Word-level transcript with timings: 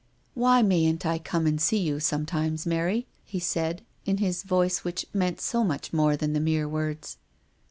"Why 0.33 0.63
mayn't 0.63 1.05
I 1.05 1.19
come 1.19 1.45
and 1.45 1.61
see 1.61 1.77
you 1.77 1.99
some 1.99 2.25
times, 2.25 2.65
Mary?" 2.65 3.05
he 3.23 3.37
said, 3.39 3.83
in 4.03 4.17
his 4.17 4.41
voice 4.41 4.83
which 4.83 5.05
meant 5.13 5.39
so 5.39 5.63
much 5.63 5.93
more 5.93 6.17
than 6.17 6.33
the 6.33 6.39
mere 6.39 6.67
words. 6.67 7.17